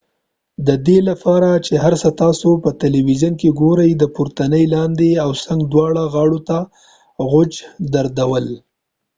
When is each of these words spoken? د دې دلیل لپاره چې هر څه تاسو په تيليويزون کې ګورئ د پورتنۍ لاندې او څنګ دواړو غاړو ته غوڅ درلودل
د 0.67 0.69
دې 0.75 0.77
دلیل 0.85 1.03
لپاره 1.11 1.49
چې 1.65 1.73
هر 1.83 1.93
څه 2.01 2.09
تاسو 2.21 2.49
په 2.63 2.69
تيليويزون 2.81 3.33
کې 3.41 3.57
ګورئ 3.61 3.91
د 3.97 4.03
پورتنۍ 4.15 4.65
لاندې 4.75 5.09
او 5.23 5.29
څنګ 5.45 5.59
دواړو 5.71 6.03
غاړو 6.13 6.39
ته 6.49 6.57
غوڅ 7.29 7.51
درلودل 7.93 8.47